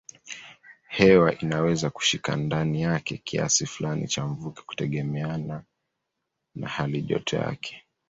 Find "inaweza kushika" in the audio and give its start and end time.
1.39-2.35